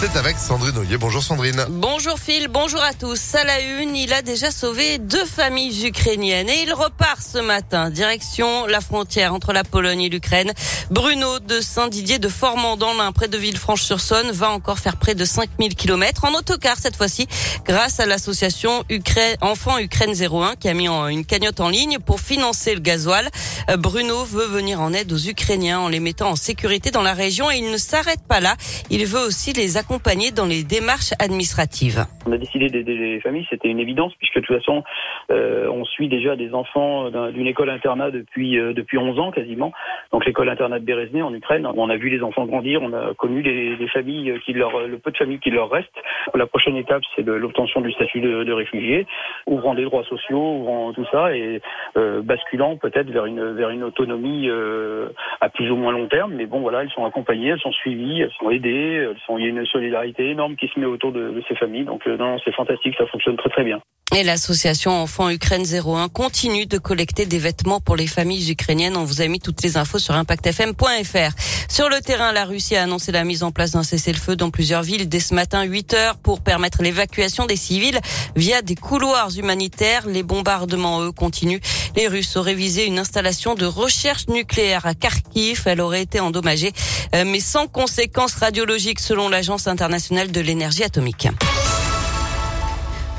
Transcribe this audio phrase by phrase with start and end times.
[0.00, 0.96] C'est avec Sandrine Ollier.
[0.96, 1.64] Bonjour Sandrine.
[1.70, 3.34] Bonjour Phil, bonjour à tous.
[3.34, 7.90] À la une, il a déjà sauvé deux familles ukrainiennes et il repart ce matin,
[7.90, 10.52] direction la frontière entre la Pologne et l'Ukraine.
[10.92, 15.74] Bruno de Saint-Didier de Formandant, l'un près de Villefranche-sur-Saône, va encore faire près de 5000
[15.74, 17.26] km en autocar cette fois-ci,
[17.64, 18.84] grâce à l'association
[19.40, 23.28] Enfants Ukraine 01 qui a mis une cagnotte en ligne pour financer le gasoil.
[23.68, 27.14] Euh, Bruno veut venir en aide aux Ukrainiens en les mettant en sécurité dans la
[27.14, 28.54] région et il ne s'arrête pas là.
[28.90, 29.87] Il veut aussi les accompagner
[30.34, 32.04] dans les démarches administratives.
[32.26, 34.84] On a décidé d'aider les familles, c'était une évidence puisque de toute façon,
[35.30, 39.72] euh, on suit déjà des enfants d'une école internat depuis euh, depuis 11 ans quasiment.
[40.12, 43.14] Donc l'école internat de Berezny en Ukraine, on a vu les enfants grandir, on a
[43.14, 45.88] connu les, les familles qui leur le peu de familles qui leur restent.
[46.34, 49.06] La prochaine étape, c'est l'obtention du statut de, réfugié,
[49.46, 51.60] ouvrant des droits sociaux, ouvrant tout ça et
[51.96, 54.50] euh, basculant peut-être vers une vers une autonomie
[55.40, 56.34] à plus ou moins long terme.
[56.34, 59.44] Mais bon, voilà, elles sont accompagnées, elles sont suivies, elles sont aidées, elles sont il
[59.44, 61.84] y a une solidarité énorme qui se met autour de, de ces familles.
[61.84, 63.80] Donc euh, non, c'est fantastique, ça fonctionne très très bien.
[64.16, 68.96] Et l'association Enfants Ukraine 01 continue de collecter des vêtements pour les familles ukrainiennes.
[68.96, 71.32] On vous a mis toutes les infos sur impactfm.fr.
[71.68, 74.82] Sur le terrain, la Russie a annoncé la mise en place d'un cessez-le-feu dans plusieurs
[74.82, 78.00] villes dès ce matin 8 heures pour permettre l'évacuation des civils
[78.34, 80.06] via des couloirs humanitaires.
[80.06, 81.60] Les bombardements, eux, continuent.
[81.94, 85.64] Les Russes auraient visé une installation de recherche nucléaire à Kharkiv.
[85.66, 86.72] Elle aurait été endommagée,
[87.14, 91.28] euh, mais sans conséquences radiologiques selon l'Agence internationale de l'énergie atomique.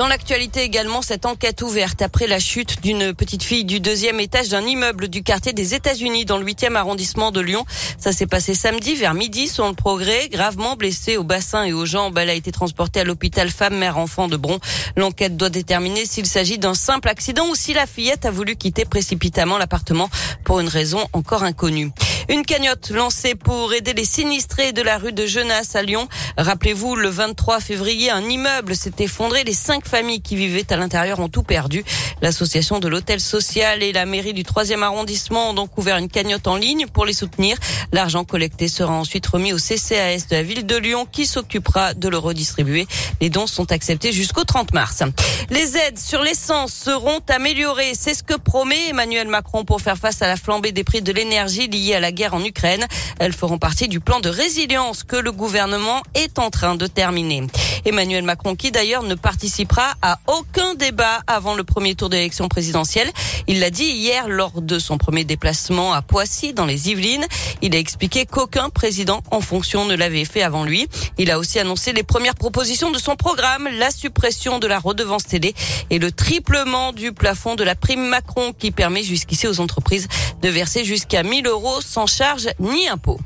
[0.00, 4.48] Dans l'actualité également, cette enquête ouverte après la chute d'une petite fille du deuxième étage
[4.48, 7.66] d'un immeuble du quartier des États-Unis dans le 8e arrondissement de Lyon.
[7.98, 10.30] Ça s'est passé samedi vers midi sur le progrès.
[10.30, 13.98] Gravement blessée au bassin et aux jambes, elle a été transportée à l'hôpital femme mère
[13.98, 14.58] enfant de Bron.
[14.96, 18.86] L'enquête doit déterminer s'il s'agit d'un simple accident ou si la fillette a voulu quitter
[18.86, 20.08] précipitamment l'appartement
[20.44, 21.90] pour une raison encore inconnue.
[22.30, 26.06] Une cagnotte lancée pour aider les sinistrés de la rue de Genasse à Lyon.
[26.38, 29.42] Rappelez-vous, le 23 février, un immeuble s'est effondré.
[29.42, 31.84] Les cinq familles qui vivaient à l'intérieur ont tout perdu.
[32.22, 36.46] L'association de l'hôtel social et la mairie du 3e arrondissement ont donc ouvert une cagnotte
[36.46, 37.56] en ligne pour les soutenir.
[37.90, 42.08] L'argent collecté sera ensuite remis au CCAS de la ville de Lyon qui s'occupera de
[42.08, 42.86] le redistribuer.
[43.20, 45.02] Les dons sont acceptés jusqu'au 30 mars.
[45.50, 47.94] Les aides sur l'essence seront améliorées.
[47.94, 51.10] C'est ce que promet Emmanuel Macron pour faire face à la flambée des prix de
[51.10, 52.86] l'énergie liée à la guerre en Ukraine.
[53.18, 57.46] Elles feront partie du plan de résilience que le gouvernement est en train de terminer.
[57.84, 63.10] Emmanuel Macron qui d'ailleurs ne participera à aucun débat avant le premier tour d'élection présidentielle.
[63.46, 67.26] Il l'a dit hier lors de son premier déplacement à Poissy dans les Yvelines.
[67.62, 70.88] Il a expliqué qu'aucun président en fonction ne l'avait fait avant lui.
[71.18, 75.24] Il a aussi annoncé les premières propositions de son programme, la suppression de la redevance
[75.24, 75.54] télé
[75.90, 80.08] et le triplement du plafond de la prime Macron qui permet jusqu'ici aux entreprises
[80.42, 83.20] de verser jusqu'à 1000 euros sans charge ni impôt.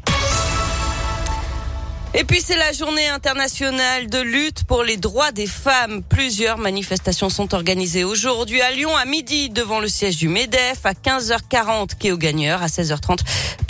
[2.17, 6.01] Et puis c'est la journée internationale de lutte pour les droits des femmes.
[6.01, 10.93] Plusieurs manifestations sont organisées aujourd'hui à Lyon à midi devant le siège du MEDEF, à
[10.93, 13.19] 15h40 quai au gagneur, à 16h30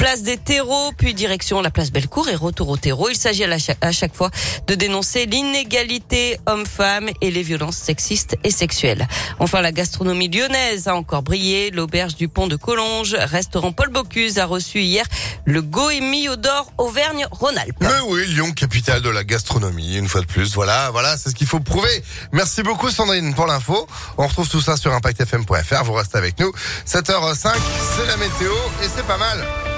[0.05, 3.09] place des terreaux, puis direction la place Bellecour et retour au terreau.
[3.09, 4.31] Il s'agit à, chaque fois
[4.67, 9.09] de dénoncer l'inégalité homme-femme et les violences sexistes et sexuelles.
[9.39, 11.71] Enfin, la gastronomie lyonnaise a encore brillé.
[11.71, 15.07] L'auberge du pont de Collonges, restaurant Paul Bocuse, a reçu hier
[15.47, 17.79] le Goémi d'or Auvergne-Rhône-Alpes.
[17.81, 20.53] Mais oui, Lyon, capitale de la gastronomie, une fois de plus.
[20.55, 22.05] Voilà, voilà, c'est ce qu'il faut prouver.
[22.31, 23.87] Merci beaucoup Sandrine pour l'info.
[24.19, 25.85] On retrouve tout ça sur impactfm.fr.
[25.85, 26.53] Vous restez avec nous.
[26.87, 27.55] 7h05,
[27.97, 29.65] c'est la météo et c'est pas mal.